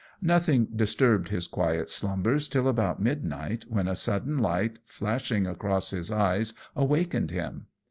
Nothing 0.23 0.65
disturbed 0.75 1.29
his 1.29 1.45
quiet 1.45 1.87
slumbers 1.91 2.47
till 2.49 2.67
about 2.67 2.99
midnight, 2.99 3.65
when 3.69 3.87
a 3.87 3.95
sudden 3.95 4.39
light 4.39 4.79
flashing 4.87 5.45
across 5.45 5.91
his 5.91 6.11
eyes 6.11 6.55
awakened 6.75 7.29
him. 7.29 7.67